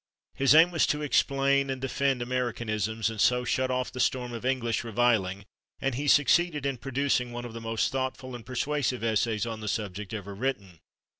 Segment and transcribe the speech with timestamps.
[0.33, 4.43] His aim was to explain and defend Americanisms, and so shut off the storm of
[4.43, 5.45] English reviling,
[5.79, 9.67] and he succeeded in producing one of the most thoughtful and persuasive essays on the
[9.67, 10.79] subject ever written.